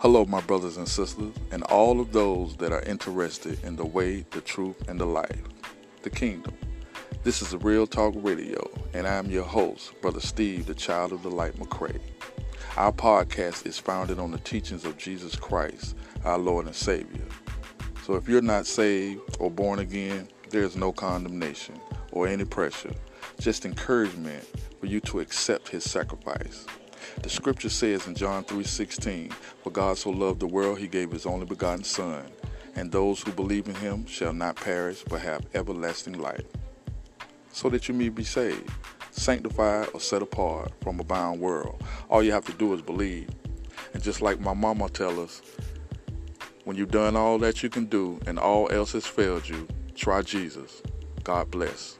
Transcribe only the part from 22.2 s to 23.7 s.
any pressure, just